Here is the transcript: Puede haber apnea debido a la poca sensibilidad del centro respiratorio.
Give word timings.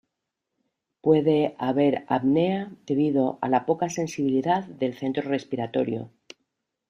Puede 1.01 1.53
haber 1.59 2.05
apnea 2.07 2.71
debido 2.87 3.37
a 3.39 3.49
la 3.49 3.67
poca 3.67 3.87
sensibilidad 3.87 4.63
del 4.63 4.97
centro 4.97 5.29
respiratorio. 5.29 6.09